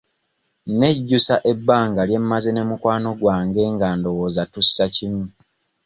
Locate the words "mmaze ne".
2.23-2.63